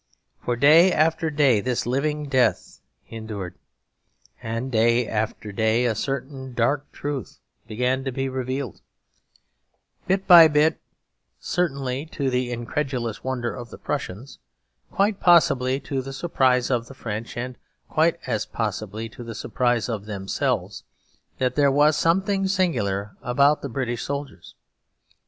[0.43, 3.53] For day after day this living death endured.
[4.41, 8.81] And day after day a certain dark truth began to be revealed,
[10.07, 10.81] bit by bit,
[11.39, 14.39] certainly to the incredulous wonder of the Prussians,
[14.91, 17.55] quite possibly to the surprise of the French, and
[17.87, 20.83] quite as possibly to the surprise of themselves;
[21.37, 24.55] that there was something singular about the British soldiers.